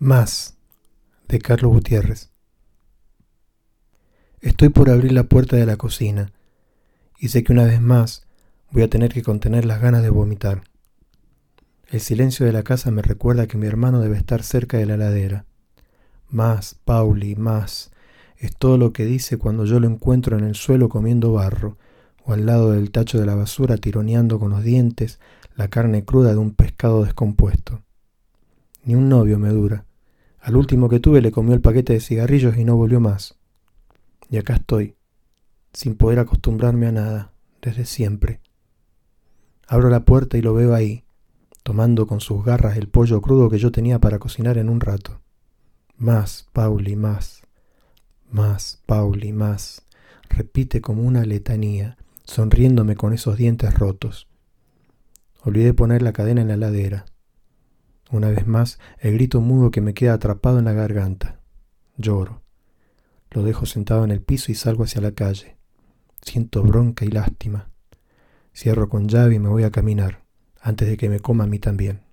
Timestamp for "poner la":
55.74-56.14